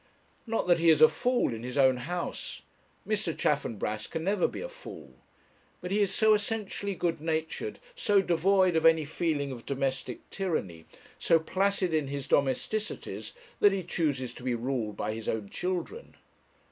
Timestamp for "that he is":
0.65-0.99